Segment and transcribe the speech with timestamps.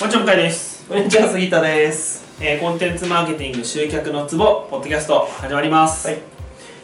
[0.00, 2.24] こんにちは向井です、こんにちは杉田です。
[2.40, 6.18] えーコンテンツマーケティング集客のツボポッドキャスト始まります、はい。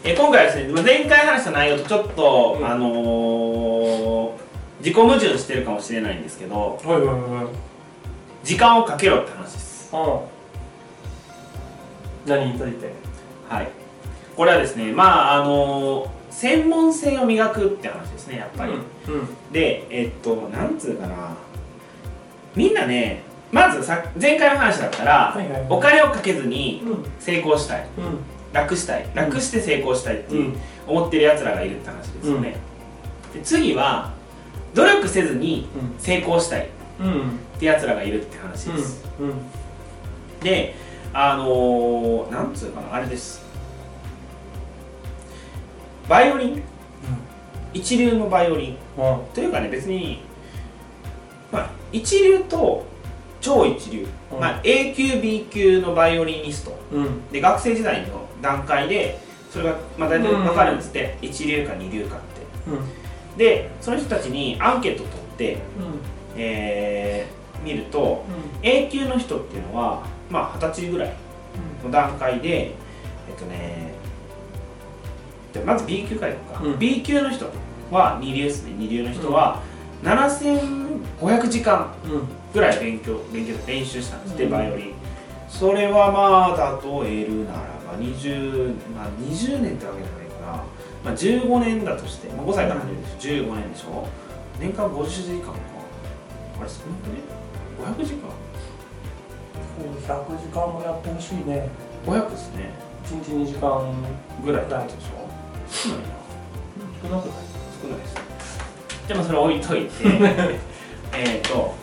[0.04, 2.66] えー今回はですねまあ前回話した内容とちょっと、うん。
[2.66, 4.32] あのー
[4.80, 9.88] 自己矛盾してるかもしれないんですけどはいはいはい時間をかけろって話です。
[9.94, 10.20] あ
[12.26, 12.92] 何について？
[13.48, 13.68] はい。
[14.36, 18.82] これはですねまああのー専門性を磨くって話ですねやっぱり、うん。
[19.50, 21.34] でえっとなんつうかな
[22.56, 25.66] みんなねまずさ前回の話だったら、はいはいはい。
[25.70, 27.04] お金をかけずにうん。
[27.20, 27.86] 成功したい。
[27.98, 28.18] うん。
[28.52, 29.08] 楽したい。
[29.14, 30.34] 楽して成功したいって
[30.86, 32.56] 思ってるやつらがいるって話ですよね、
[33.34, 34.12] で次は
[34.74, 36.68] 努力せずに成功したいっ
[37.00, 37.06] うん。
[37.06, 39.32] うんてやつらがいるって話です、うん。
[40.40, 40.74] で
[41.14, 43.42] あのー、なんつうかなあれです。
[46.08, 46.62] バイオリン？
[47.72, 48.76] 一流のバイオリン。
[48.98, 49.26] うん。
[49.32, 50.22] というかね別に
[51.50, 52.84] まあ一流と
[53.40, 54.40] 超一流、うん。
[54.40, 56.78] まあ、A 級 B 級のバイオリニスト。
[56.92, 57.28] うん。
[57.28, 59.18] で学生時代の段階で
[59.50, 62.24] それがまあ大体分かるんですって、一流か二流かって。
[62.70, 63.36] うん。
[63.38, 65.58] でその人たちにアンケート取って、
[66.36, 68.22] えー見ると
[68.62, 71.12] A 級の人っていうのはまあ二十歳ぐらい
[71.82, 72.74] の段階で
[73.28, 73.94] えっとね
[75.52, 76.78] でまず B 級からいこうか、うん。
[76.78, 77.50] B 級の人
[77.90, 78.74] は二流ですね。
[78.76, 79.62] 二流の人は
[80.02, 81.92] 7500時間
[82.52, 84.50] ぐらい勉強勉強練習したんですって、うん。
[84.50, 84.94] バイオリン。
[85.48, 90.52] それはまあ例えるならば20、まあ、20年ってわけじゃないから、
[91.04, 94.06] まあ、15年だとして、まあ、5歳から始めるでしょ15年でしょ？
[94.60, 95.54] 年間50時間か。
[96.60, 97.20] あれ少なくね
[98.02, 98.28] 500時間
[100.06, 101.68] ？100時間もやってほしいね。
[102.06, 102.70] 500ですね。
[103.04, 103.94] 1日2時間
[104.44, 105.28] ぐらいってことでしょ？
[105.70, 106.04] 少ないな。
[107.02, 107.34] 少なくない？
[107.82, 108.25] 少ないですね
[109.06, 109.90] じゃあまあそれ置いといて
[111.16, 111.74] えっと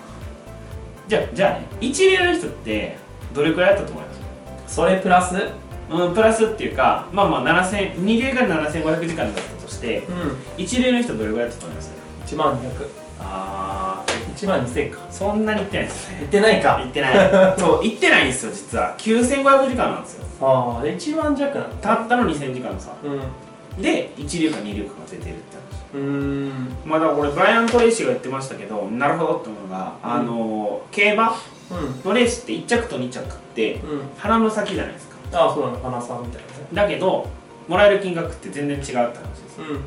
[1.08, 2.98] じゃあじゃあね一流の人って
[3.34, 4.10] どれくらいやったと思いま
[4.68, 4.76] す？
[4.76, 5.36] それプラス？
[5.92, 11.92] うん、プラスっていうか、まあまあ7000、二流が7500時間だったとして、うん一流の人どれぐらいだったと思います
[12.26, 12.88] ？1万200
[13.20, 14.04] あ
[14.36, 16.18] 1万2000かー、そんなにいってないですね。
[16.20, 17.14] 言ってないかいってない。
[17.60, 18.96] そう、いってないんですよ、実は。
[18.98, 20.26] 9500時間なんですよ。
[20.42, 22.92] ああ1万弱なんだたったの2000時間の差。
[23.04, 23.22] うん
[23.82, 25.63] で、一流か二流かが出てるって話。
[25.94, 26.68] うーん。
[26.86, 31.32] まあだからこれ、ブライアン・トレイシーが言ってましたけど、なるほどって思うのが、あのー、競馬？
[31.72, 32.02] うん。
[32.04, 34.02] のレースって1着と2着って、うん。
[34.18, 35.16] 鼻の先じゃないですか。
[35.34, 36.54] ああそうなんだ花さんみたいなね。
[36.74, 37.28] だけど、
[37.68, 39.14] もらえる金額って全然違うって話で
[39.50, 39.62] す。
[39.62, 39.78] うん。
[39.78, 39.80] っ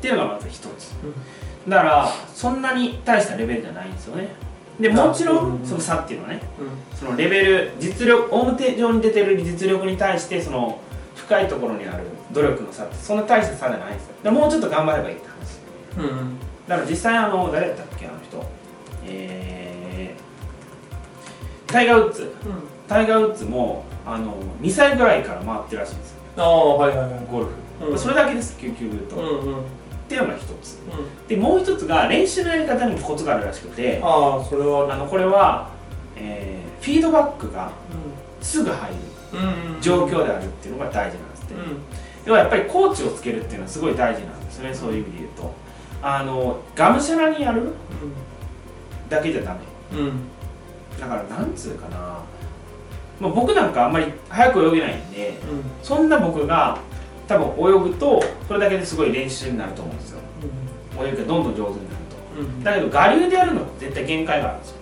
[0.00, 0.94] ていうのがまず一つ。
[1.68, 4.28] だからそんなに大したレベルじゃないんですよね。
[4.80, 5.62] でもちろうん。
[5.62, 6.98] んその差っていうのはねうん。
[6.98, 10.80] そのレベル実力表上に出てる実力に対してその
[11.30, 12.02] 深いところにある
[12.32, 14.14] 努力の差ってそんな大した差じゃないんですよ。
[14.24, 16.10] でもうちょっと頑張ればいいって話。
[16.10, 18.44] うんだから実際あの誰だったっけあの人。
[19.06, 22.32] えー、タイガー・ウッズ。
[22.88, 26.20] タイガー・ウッズもあの2歳ぐらいから回ってるらしいんですよ。
[26.36, 27.26] ああはいはいはい。
[27.30, 27.46] ゴル
[27.78, 27.98] フ、うん。
[27.98, 29.58] それだけです究極言うと、っうんうん。
[29.58, 29.64] うん
[30.08, 30.80] ていうのが一つ。
[31.28, 34.92] でもう一つが練習のやり方にもコツがあるらしくてああそれは。
[34.92, 35.70] あのこれは、
[36.16, 37.70] えーフィードバックが
[38.40, 38.96] すぐ入る。
[38.96, 39.19] うんうん
[39.80, 41.60] 状況であるっていうのが大事なんですって、うん。
[42.26, 45.54] 要はやっぱりコーチをつけるっていうのはすごい大事なんですよねそういう意味で言うと。
[46.02, 47.68] あのがむしゃらにやる
[49.08, 49.60] だけじゃダメ。
[49.98, 50.06] うん。
[50.06, 50.12] うん。
[51.00, 51.96] だからなんつうかな、
[53.20, 55.38] まあ、僕なんかあんまり早く泳げないんで
[55.82, 56.78] そんな僕が
[57.26, 57.48] 多分
[57.86, 60.20] 泳ぐとそれだけですごい練習になると思うんですよ。
[61.02, 62.40] 泳ぎがどんどん上手になると。
[62.40, 62.46] うん。
[62.46, 64.76] うんだけど我流でやるの絶対限界があるんですよ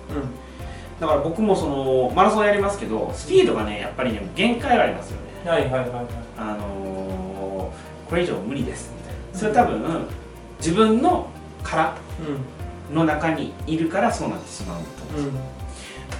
[1.00, 5.50] だから僕もそのマラソンやりますけどスピードがねやっぱりね限界がありますよね。
[5.50, 6.06] はいはいはいはい。
[6.36, 9.38] あのー、これ以上無理ですみたいな。
[9.38, 10.06] それは多分
[10.59, 11.28] 自分の
[11.62, 11.97] 殻
[12.92, 15.34] の中にいるからそうなってしまうとうんうん。
[15.34, 15.41] だ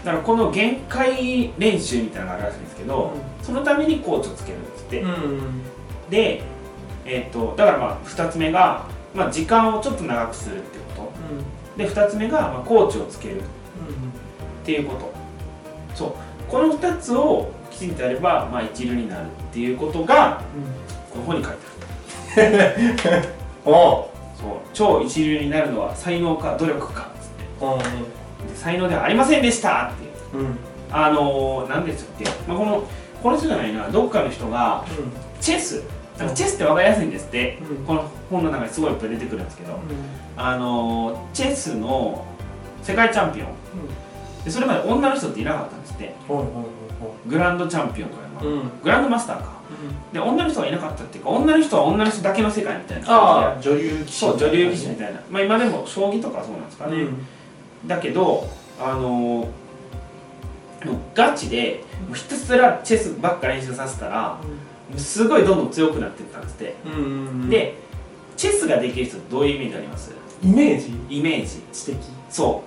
[0.05, 3.13] からこの限界練習みたいなのがあるらしいんですけど、
[3.43, 5.63] そのためにコーチをつけるんですって、うん。
[6.09, 6.43] で、
[7.05, 11.13] えー、とだからまあ2つ目が、まあ、時間をちょっと長くするってこと。
[11.77, 13.43] で2つ目が、まあ、コーチをつける
[14.69, 15.11] っていうこと。
[15.95, 16.13] そう。
[16.47, 20.43] この2つをきちんとやれば、まあ、一流になるっていうことが
[21.11, 21.53] この本に書い
[22.35, 23.29] てある。
[23.65, 24.49] おおそう。
[24.75, 27.01] 超一流になるのは才能か努力か。
[27.01, 27.31] っつっ
[28.51, 29.91] て才能ではありませんでした。
[29.95, 30.45] っていう。
[30.45, 30.59] うん。
[30.91, 32.83] あのー、何ですって、まあ、この
[33.23, 33.89] この人じゃないな。
[33.89, 34.85] どっかの人が
[35.41, 35.83] チェス。
[36.19, 37.87] なんかチェスって分かりやすいんですって、うん。
[37.87, 39.81] この本の中にすごいいっぱい出てくるんですけど、
[40.37, 42.27] あのー、チェスの
[42.83, 43.47] 世界チャンピオン
[44.45, 46.15] でそれまで女の人っていなかったんですって。
[47.29, 48.71] グランドチャンピオンとかいうん。
[48.83, 49.59] グランドマスターか。
[50.13, 53.07] で女の人はいなかったっていうか女の人は女の人だけの世界みたいな。
[53.13, 57.07] ああ女流棋士そう女流棋士みたいな、まあ、今でも将棋とかそうなんですかね、
[57.87, 58.49] だけど
[58.81, 59.49] あのー
[61.15, 61.83] ガチで
[62.15, 64.39] ひたすらチェスばっか練習させたら
[64.97, 67.05] すごいどんどん強くなっていったんですって、うんうんう
[67.47, 67.51] ん。
[67.51, 67.75] で
[68.37, 70.13] チェスができる人ってどういうイメージあります？
[70.43, 70.93] イメージ？
[71.11, 71.61] イメージ。
[71.73, 71.97] 知的。
[72.31, 72.63] そ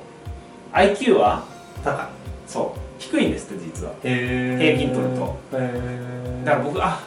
[0.73, 0.75] う。
[0.75, 1.45] IQ は
[1.83, 2.05] 高い。
[2.47, 2.79] そう。
[2.99, 3.93] 低いんですって実は。
[4.03, 5.37] へ平均取ると。
[5.53, 7.01] へだから僕あ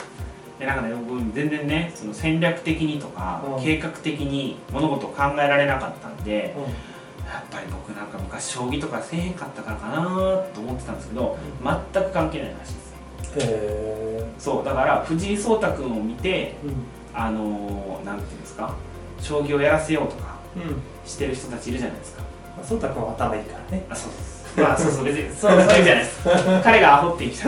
[0.60, 3.62] えなんかね僕全然ねその戦略的にとか、うん。
[3.62, 6.60] 計画的に物事を考えられなかったんでう
[7.26, 10.02] やっぱり僕なんか昔将棋とかせえへんかったからかな
[10.54, 11.38] と思ってたんですけど
[11.92, 13.48] 全く関係ないらしいです。
[13.48, 13.54] んへ
[14.20, 14.64] えそう。
[14.64, 16.74] だから藤井聡太君を見てうん。
[17.16, 18.74] あのー、なんていうんですか
[19.20, 20.82] 将棋をやらせようとかうん。
[21.08, 22.22] してる人たちいるじゃないですか。
[22.62, 23.84] そうたくんは頭いいからね。
[23.90, 26.20] あそうですまあそうそう別にそうそういうじゃないです。
[26.62, 27.44] 彼がアホって言う人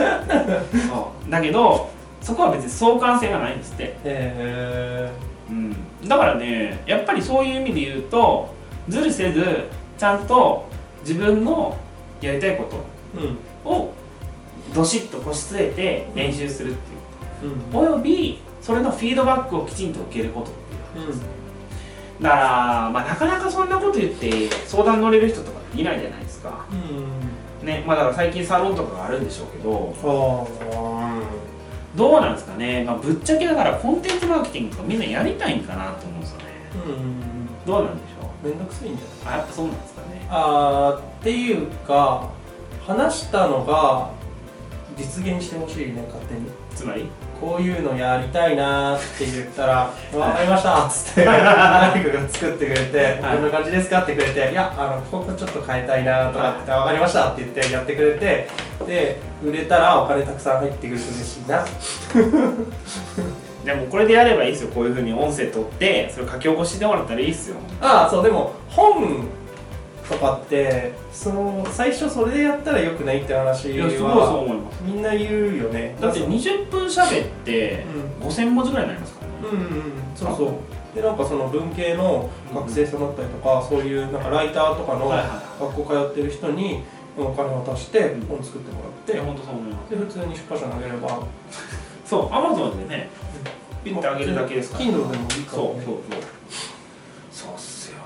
[0.89, 1.89] そうだけど
[2.21, 5.11] そこは別に相関性がないんですって、へえ
[5.49, 8.53] うん、だからねやっぱりそういう意味で言うと
[8.89, 9.43] ずるせず
[9.97, 10.67] ちゃんと
[11.01, 11.77] 自分の
[12.21, 12.67] やりたいこ
[13.15, 13.37] うん。
[13.63, 13.93] とを
[14.73, 17.53] どしっと腰据えて練習するっていう。
[17.53, 17.79] うん。
[17.79, 20.53] およびそれのフィードバックをきちんと受けることっ
[20.95, 21.19] ていううん。
[22.21, 26.65] だから、まあ、なかなかそんなこと言って相談乗れる人とかいないじゃないですか。
[27.63, 29.93] ねまあだから最近サロンとかがあるんでしょうけど。
[30.03, 31.21] あ
[31.95, 36.45] どうなんですかね、まあ、ぶっちゃけだからコンテンツマーケティングとかみんなやりたいんかなと思うんですよね。
[36.73, 37.65] あうん。
[37.65, 38.47] どうなんでしょう。
[38.47, 39.33] めんどくさいんじゃない？
[39.35, 40.27] あやっぱそうなんですかね。
[40.29, 42.29] あーっていうか
[42.85, 44.11] 話したのが
[44.95, 47.09] 実現してほしいね勝手につまり？
[47.39, 53.35] こういうのやりたいなーって言ったら「分かりました」っつって何かが作ってくれて「はい。
[53.35, 58.47] こんな感じですか?」ってくれて「いやあのここちょっと変えたいな」とかって「分かりました」って言ってやってくれて
[58.87, 61.63] で売れたらお金たくさん入ってくると嬉しいな。
[63.65, 64.69] でもこれでやればいいですよ。
[64.73, 67.57] こういうふうに音声取ってそれ書き起こしてもらったらいいっすよ。
[67.81, 69.25] ああそうでも本
[70.09, 75.95] とかってその最初それでやったらよくないって話はみんな言うよね。
[75.99, 77.85] だってうん20分喋って
[78.21, 79.33] 5000文字ぐらいになりますからね。
[79.43, 80.95] うんうんそうそう。
[80.95, 85.09] でなんかその文系の学生さんだったりとか、そういうなんかライターとかの
[85.59, 86.83] 学校通ってる人に
[87.17, 88.27] お金を渡してうん。
[88.27, 89.89] 本作ってもらって、いや本当そう思います。
[89.91, 91.19] で普通に出版社投げれば。
[92.05, 93.09] そうアマゾンでね
[93.83, 94.85] ピッてあげるだけですから。
[94.85, 95.83] Kindle でもいいかもね。
[95.85, 95.95] そうそう
[97.31, 97.97] そうっすよ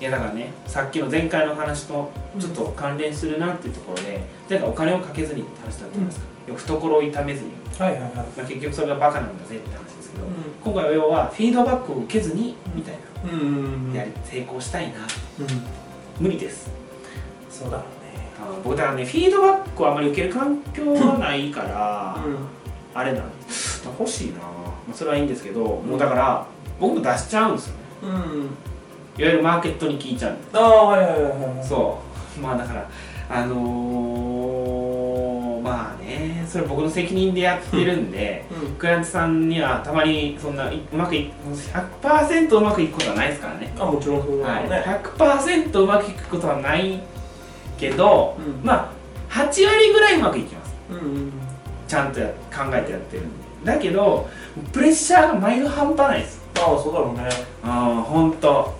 [0.00, 10.28] いやだからねさっきの前回の話とちょっと関連するなっていうところで前回お金をかけずにって話だったじゃないですか、懐を痛めずに、はいはいはい、まあ、結局それがバカなんだぜって話ですけど、う
[10.64, 13.92] 今回は要はフィードバックを受けずにみたいな、ん、うんうん。
[13.92, 15.00] やり成功したいな。
[15.00, 15.46] うん。
[16.20, 16.70] 無理です。
[17.50, 18.28] そうだろうね。
[18.40, 22.18] あの僕だからねフィードバックをあまり受ける環境がないから、
[22.94, 23.22] あれなん
[23.98, 24.44] 欲しいな、ま
[24.90, 26.46] あ、それはいいんですけど、もうだから
[26.80, 27.80] 僕も出しちゃうんですよね。
[28.02, 28.48] うん、うん、
[29.18, 31.22] いわゆるマーケットに聞いちゃうああはいはいはい
[31.56, 31.66] はい。
[31.66, 31.98] そ
[32.36, 32.40] う。
[32.40, 32.88] まあだから
[33.30, 38.74] あのー、まあねそれ僕の責任でやってるんでうん。
[38.76, 41.30] クライアントさんにはたまにそんなうまくい
[42.02, 43.74] 100%うまくいくことはないですからね。
[43.78, 44.84] あもちろんそうだはい、ろうね、
[45.18, 47.00] 100%うまくいくことはない
[47.76, 48.64] けど、うん。
[48.64, 50.74] まあ8割ぐらいうまくいきます。
[50.90, 51.32] うんうん
[51.88, 53.72] ちゃんとや考えてやってるんで。
[53.72, 54.28] だけど
[54.72, 56.40] プレッシャーが毎度半端ないです。
[56.58, 57.28] ああそうだろうね。
[57.64, 58.77] ああ本当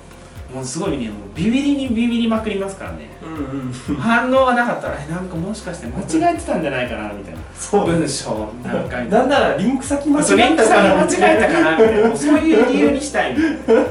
[0.54, 3.10] もうすごいねもうビビりにビビりまくりますからね。
[3.22, 4.00] うんうん。
[4.00, 6.00] 反応がなかったらえなんかもしかして間
[6.30, 7.40] 違えてたんじゃないかなみたいな。
[7.54, 10.24] そう文章なんかなんならリンク先間な。
[10.24, 13.84] 違そうリンク先ったから間違えたかなみたいなそういう理由にしたいみたいな。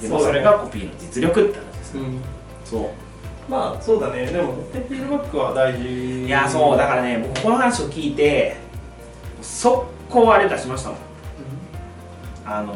[0.00, 2.20] でもそれがコピーの実力って話ですうん。
[2.64, 2.90] そ
[3.48, 4.26] まあそうだね。
[4.26, 5.78] でもフィードバックは大事。
[5.80, 5.82] う
[6.26, 8.56] いやそうだからね僕この話を聞いて
[9.42, 10.98] 速攻あれ出しましたもん。
[12.46, 12.74] あの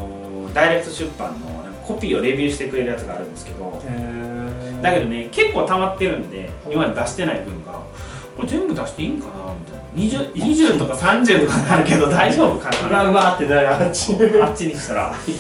[0.49, 1.47] ーダイレクト出版の
[1.95, 3.83] コピーをレビューしてくれるやつがあるんですけど
[4.83, 7.73] だけどね結構溜まってるんで今まで出してない分が
[8.37, 9.81] これ全部出していいんかなみたいな。
[9.97, 12.99] 20, 20 とか30とかなるけど 大丈夫かうな？
[13.03, 15.13] わうわってなるあっちあっちにしたら。
[15.27, 15.33] い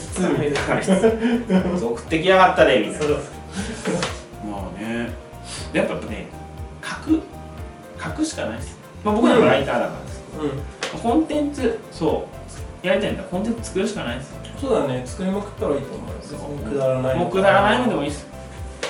[1.49, 3.14] な送ってきやがったでみたいな。
[4.50, 5.11] まあね。
[5.73, 6.26] やっぱね
[6.83, 7.21] 書く
[8.02, 10.23] 書くしかないです、まあ、僕らもライターだからです。
[10.95, 11.00] うん。
[11.00, 12.26] コンテンツそ
[12.85, 12.87] う。
[12.87, 15.02] やりたいんだコンテンツ作るしかないですよそうだね。
[15.07, 16.39] 作りまくったらいいと思うよ。
[16.59, 17.19] 別にくだらない。
[17.19, 18.27] もうくだらないのでもいいです。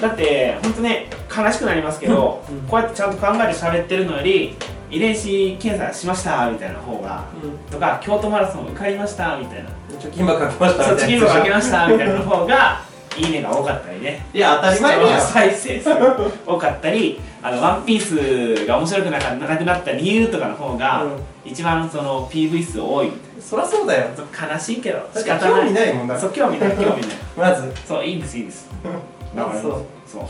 [0.01, 1.07] だって本当ね
[1.37, 2.61] 悲しくなりますけど、うん。
[2.63, 4.57] こうやってちゃんと考えて喋ってるのより
[4.91, 7.59] 遺伝子検査しましたみたいな方がうん。
[7.71, 9.71] とか京都マラソン受かりましたみたいな。
[9.99, 11.27] 貯金箱開けましたみたいな。
[11.27, 12.90] 額かけましたみたいな方が
[13.21, 14.27] いいねが多かったりね。
[14.33, 15.91] いや当たり前だよ再生数
[16.47, 21.11] 多かったりあのワンピースが面白くなかなくなった理由とかの方が、うん。
[21.45, 23.09] 一番その PV 数多い。
[23.09, 24.11] みそりゃそうだよ。
[24.17, 25.09] 悲しいけど。
[25.15, 25.63] 仕方ない。
[25.65, 27.01] 味ないもんだそう興味ない興味ない。
[27.37, 27.73] まず。
[27.87, 28.69] そういいんですいいんです。
[29.35, 29.73] だからそう。
[30.07, 30.23] そう。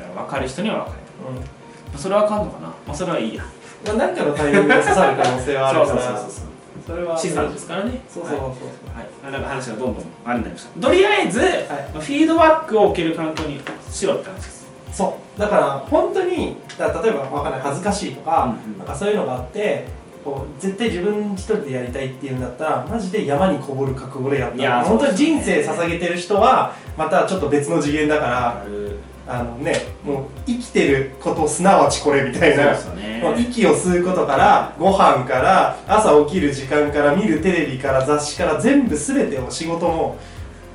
[0.00, 1.98] だから分かる人には分かる。
[1.98, 3.44] それはあかんのかな、まあ、それはいいや。
[3.86, 5.88] まあ、なんかのタイミングで刺さる可能性はあるから。
[5.92, 8.00] そうそうそうそうそれは資産ですからね。
[8.08, 8.50] そうそうそうそう、
[8.94, 10.80] はい、なんか話がどんどんあれになりました。
[10.80, 14.66] とりあえず、フィードバックを受ける環境にしろって話です。
[14.92, 15.40] そう。
[15.40, 19.84] だから本当にだ例えばわかんない恥ずかしいとか,、うんうんなんかそういうのがあって
[20.24, 32.72] こう絶対自分一人でやりたいっていうんだったらマジで山にこぼる覚悟でやったいやら本当に人生捧げてる人はまたちょっと別の次元だからあるあのねもう生きてることすなわちこれみたいな。
[32.94, 33.20] ね。
[33.22, 40.16] もう息を吸うことからご飯から朝起きる時間から見るテレビから雑誌から全部全てを仕事も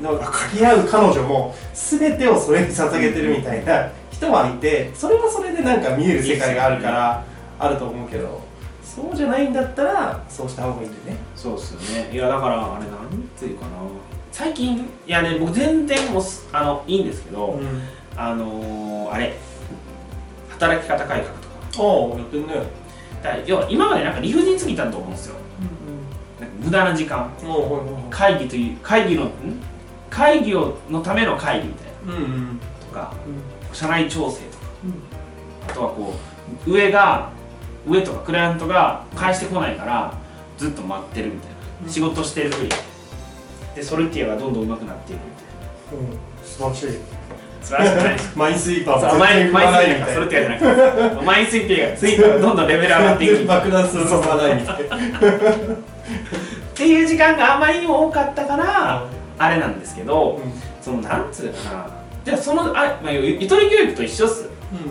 [0.02, 7.24] の付き合う彼女も全てをそれに捧げてるみたいな人はいてそれはそれでなんか見える世界があるから
[7.60, 8.42] あると思うけど
[8.84, 11.18] そうじゃないんだったらそうした方がいいんでね。
[11.36, 12.10] そうっすよね。
[12.12, 13.72] いやだからあれなんていうかな。
[14.34, 17.82] 最近いやね僕全然もあのいいんですけど、うん
[18.16, 19.36] あのー、あれ。
[20.50, 21.56] 働き方改革とか。
[21.80, 22.54] ああやってんね。
[23.24, 25.36] だ要は今までなんか理不尽すぎたと思うんですよ。
[26.40, 27.32] なんか無駄な時間。
[28.10, 29.30] 会議という会議のん？
[30.10, 32.14] 会議をのための会議みたいな。
[32.14, 32.60] うんうん。
[32.88, 33.30] とかう
[33.72, 34.64] ん社内調整とか。
[35.70, 36.14] あとはこ
[36.68, 37.32] う上が
[37.88, 40.14] 上とかクライアントが返してこないから
[40.58, 41.90] ずっと待ってるみたいな、うん。
[41.90, 42.70] 仕事してるふり。
[43.76, 46.18] でソルティアがどんどん上手くなっていくみたいうん。
[46.46, 47.00] 素晴らしい
[47.62, 49.10] な素晴らしくないですマインスイーパー。
[49.10, 53.46] そうマインマインスイーパーソルティアじゃなくてマインスイーパーがスイーパーがどんどんレベル上がっていく。
[53.46, 55.22] 爆弾するのがないみたいなっ
[56.74, 59.06] ていう時間があまりにも多かったから
[59.38, 60.42] あれなんですけど
[60.82, 61.88] そのなんつうかな。
[62.24, 64.50] じゃあそのあ、まあ、ゆゆとり教育と一緒っす。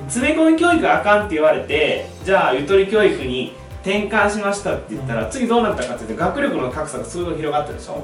[0.08, 8.02] 詰め込み教育があかんって言われてじゃあゆとり教育に転換しましたって言ったら、次どうなったかっていうと学力の格差がすごい広がったでしょ、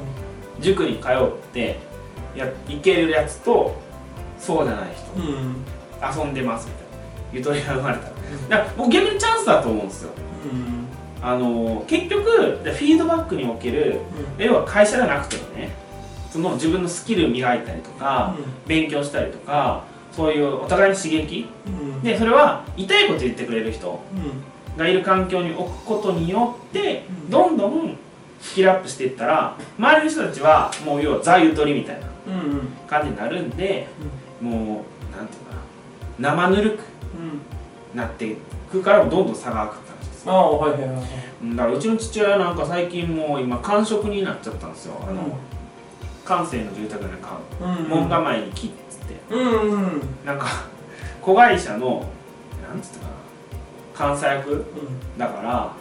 [0.58, 1.78] 塾に通って
[2.35, 3.75] やいけるやつと
[4.38, 5.23] そうじゃない人。
[5.23, 6.25] うん。
[6.25, 6.87] 遊んでますみたいな。
[7.33, 8.05] ゆとりが生まれた。
[8.05, 8.11] ら
[8.49, 10.11] だから僕逆にチャンスだと思うんですよ。
[10.52, 10.87] うん。
[11.23, 14.00] あの結局フィードバックにおける
[14.38, 15.71] 要は会社じゃなくてもね
[16.31, 21.49] その自分のスキル磨いたりとか、勉強したりとかそういうお互いに刺激。
[21.66, 22.02] うん。
[22.02, 24.78] でそれは痛いこと言ってくれる人うん。
[24.78, 27.31] がいる環境に置くことによってうん。
[27.31, 27.97] どんどん
[28.40, 32.07] スキルアップしていったら周りの人たちはもう要はザゆとりみたいな
[32.87, 33.88] 感じになるんで
[34.40, 36.35] もうなんていうかな。
[36.35, 36.81] 生ぬるく
[37.95, 38.37] なってい
[38.71, 40.90] くからどんどん差が開くって話ですああはいはいはい
[41.43, 44.95] うんだからうちの父親なんか最近もう今完食になっちゃったんですよ。
[45.07, 45.38] あの、
[46.25, 47.88] 閑静の住宅で買ううん。
[47.88, 50.02] 門構えに木っつってうんうん。
[50.25, 50.47] なんか
[51.23, 52.05] 子会社の
[52.69, 53.00] なんつった
[53.99, 54.64] かな監査役
[55.16, 55.73] だから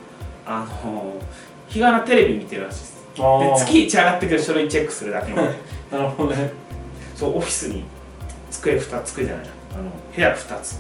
[0.45, 1.13] あの
[1.67, 2.95] 日がなテレビ見てるらしいです。
[3.15, 3.21] で
[3.57, 5.43] 月1上がってくる書類チェックするだけの
[5.91, 6.51] なるほどね。
[7.15, 7.83] そうオフィスに
[8.65, 9.51] 机2つ机じゃないな。
[9.75, 10.79] あの部屋2つ。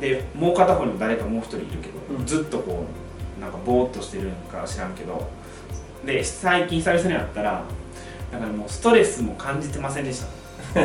[0.00, 2.26] でもう片方にも誰かもう一人いるけど、うん。
[2.26, 2.84] ずっとこ
[3.38, 5.28] うなんかぼーっとしてるんか知らんけど。
[6.04, 7.62] で最近久々に会ったら
[8.30, 10.26] だからもうストレスも感じてませんでした。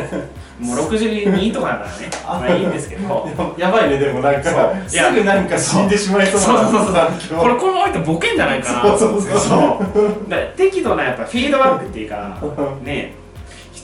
[0.60, 2.10] もう62とかだからね。
[2.24, 3.28] まあいいんですけど。
[3.58, 4.74] ややばいねでもなんか。
[4.86, 6.84] すぐなんか死んでしまいそうなそう。
[6.84, 6.94] そう
[7.28, 10.56] そうこれこのままいボケんじゃないかなそうそうそうそう。
[10.56, 12.38] 適度なやっぱフィードバックっていうか
[12.82, 13.14] ね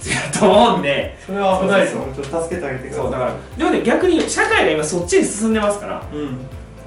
[0.06, 3.02] 必要だと思うんでそれは危ないですよちょっと助けてあげてください。
[3.02, 6.02] そうだからでもね逆に社会が今そっちに進んでますから。
[6.12, 6.38] うん。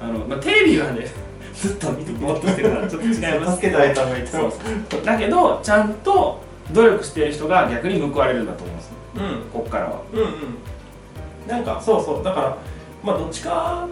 [0.02, 1.06] あの、まあ、テレビはね
[1.54, 3.56] ずっと見てぼーっとしてるからちょっと違います。
[3.56, 4.52] 助けてあげた方がいいとそう
[4.90, 5.04] そう。
[5.04, 6.40] だけどちゃんと
[6.72, 8.90] 努力してる人が逆に報われるんだと思います。
[9.16, 9.22] うん。
[9.52, 10.00] こっからは。
[10.12, 10.28] うんうん。
[11.46, 12.24] なんかそうそう。
[12.24, 12.56] だから
[13.02, 13.86] まあどっちか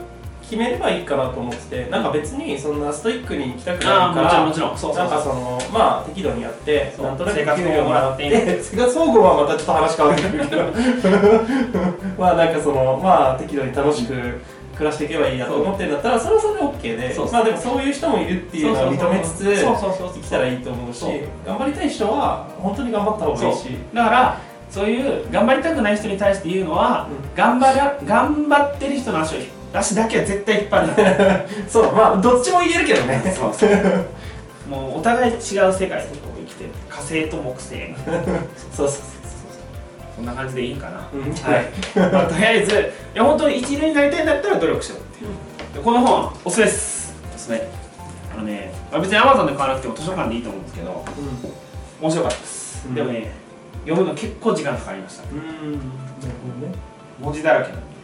[0.48, 4.78] 決めればいいかなと思っててなんか別にそんなストイックに行きたくないからもちろんもちろん。
[4.78, 5.08] そうそなう。
[5.08, 8.30] んかそのまあ適度にやってなんとなく給料もらって。
[8.30, 10.62] て生活保護はまたちょっと話変わってくるけど。
[12.18, 14.14] まあなんかそのまあ適度に楽しく
[14.74, 16.60] 暮らしていけばいいやと思ってるんだったらそれはそれで。
[16.60, 20.94] OK でまあでもそういう人もいるっていうのは認めつつ生きたらいいと思う。
[20.94, 21.04] し
[21.46, 23.68] 頑張りたい人は本当に頑張った方がいいし。
[23.92, 24.38] だから
[24.70, 27.36] そういう頑張りたくない人に対して言うのは、うん。
[27.36, 29.38] 頑張ら頑張ってる人の足を
[29.72, 30.94] 足だけは絶対引っ張るな。
[31.68, 33.22] そうまあどっちも言えるけどね。
[33.36, 33.70] そうそう。
[34.68, 36.70] もうお互い違う世界でこう生きてる。
[36.88, 37.94] 火星と木星。
[38.72, 39.00] そうそう
[40.16, 41.32] そんな感じでいいかな、うん。
[41.32, 42.74] はい、まあ、とりあえず
[43.14, 45.28] いや本当に一流になりたいんだったら努力しろってい。
[45.28, 45.30] う、
[45.74, 47.14] でこの本おすすめです。
[47.36, 47.68] おすすめ。
[48.32, 51.04] あのね、まあ、別に Amazon で買わなくても図書館でいいと思うんですけど
[52.00, 52.94] 面白かったです、うん。
[52.96, 53.30] でもね
[53.86, 55.22] 読むの結構時間かかりました。
[55.30, 55.72] うんうん。
[55.74, 55.84] なる
[56.42, 56.74] ほどね。
[57.20, 57.97] 文字だらけなんで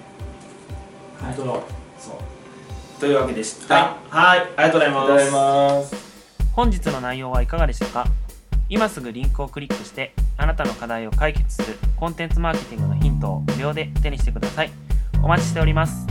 [1.25, 1.53] 本当だ
[1.99, 3.01] そう。
[3.01, 3.97] というわけでした。
[4.09, 5.07] はいありがとうございます。
[5.07, 5.97] ありがとうございます。
[6.53, 8.07] 本日の内容はいかがでしたか？
[8.69, 14.71] 今すぐリンクをクリックしてあなたの課題を解決するコンテンツマーケティングのヒントを無料で手にしてください。
[15.23, 16.07] お待ちしております